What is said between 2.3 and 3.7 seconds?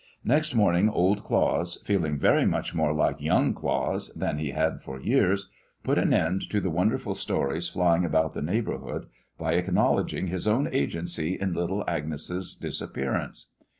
much more like Young